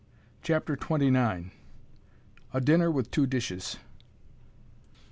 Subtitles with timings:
[0.41, 1.51] CHAPTER TWENTY NINE.
[2.55, 3.77] A DINNER WITH TWO DISHES.